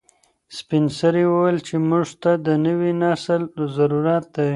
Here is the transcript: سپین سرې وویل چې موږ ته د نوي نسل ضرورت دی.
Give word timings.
سپین 0.57 0.85
سرې 0.99 1.23
وویل 1.27 1.57
چې 1.67 1.75
موږ 1.89 2.07
ته 2.21 2.31
د 2.45 2.47
نوي 2.65 2.91
نسل 3.01 3.41
ضرورت 3.77 4.25
دی. 4.35 4.49